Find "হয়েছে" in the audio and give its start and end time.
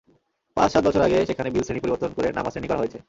2.81-2.97